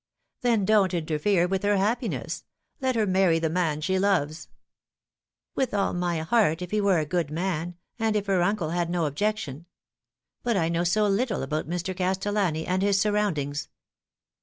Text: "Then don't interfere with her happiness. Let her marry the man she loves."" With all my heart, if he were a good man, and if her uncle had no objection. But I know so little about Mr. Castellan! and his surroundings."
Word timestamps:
"Then 0.41 0.65
don't 0.65 0.95
interfere 0.95 1.47
with 1.47 1.61
her 1.61 1.77
happiness. 1.77 2.43
Let 2.79 2.95
her 2.95 3.05
marry 3.05 3.37
the 3.37 3.51
man 3.51 3.81
she 3.81 3.99
loves."" 3.99 4.47
With 5.55 5.75
all 5.75 5.93
my 5.93 6.21
heart, 6.21 6.63
if 6.63 6.71
he 6.71 6.81
were 6.81 6.97
a 6.97 7.05
good 7.05 7.29
man, 7.29 7.75
and 7.99 8.15
if 8.15 8.25
her 8.25 8.41
uncle 8.41 8.71
had 8.71 8.89
no 8.89 9.05
objection. 9.05 9.67
But 10.41 10.57
I 10.57 10.69
know 10.69 10.85
so 10.85 11.05
little 11.05 11.43
about 11.43 11.69
Mr. 11.69 11.95
Castellan! 11.95 12.55
and 12.55 12.81
his 12.81 12.99
surroundings." 12.99 13.69